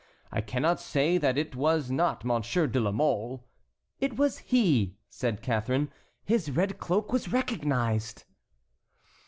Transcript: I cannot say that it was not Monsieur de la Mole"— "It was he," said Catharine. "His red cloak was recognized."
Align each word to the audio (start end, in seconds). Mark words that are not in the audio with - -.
I 0.31 0.41
cannot 0.41 0.79
say 0.81 1.19
that 1.19 1.37
it 1.37 1.55
was 1.55 1.91
not 1.91 2.25
Monsieur 2.25 2.65
de 2.65 2.79
la 2.79 2.91
Mole"— 2.91 3.45
"It 3.99 4.17
was 4.17 4.39
he," 4.39 4.97
said 5.11 5.43
Catharine. 5.43 5.91
"His 6.25 6.49
red 6.49 6.79
cloak 6.79 7.13
was 7.13 7.31
recognized." 7.31 8.23